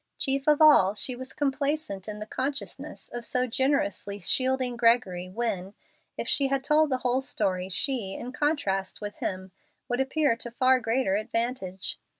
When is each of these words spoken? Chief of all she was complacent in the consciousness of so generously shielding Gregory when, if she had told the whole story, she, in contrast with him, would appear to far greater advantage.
Chief 0.17 0.47
of 0.47 0.63
all 0.63 0.95
she 0.95 1.15
was 1.15 1.31
complacent 1.31 2.07
in 2.07 2.17
the 2.17 2.25
consciousness 2.25 3.07
of 3.13 3.23
so 3.23 3.45
generously 3.45 4.19
shielding 4.19 4.75
Gregory 4.75 5.29
when, 5.29 5.75
if 6.17 6.27
she 6.27 6.47
had 6.47 6.63
told 6.63 6.89
the 6.89 6.97
whole 7.05 7.21
story, 7.21 7.69
she, 7.69 8.15
in 8.15 8.31
contrast 8.31 8.99
with 8.99 9.17
him, 9.17 9.51
would 9.87 9.99
appear 9.99 10.35
to 10.35 10.49
far 10.49 10.79
greater 10.79 11.15
advantage. 11.17 11.99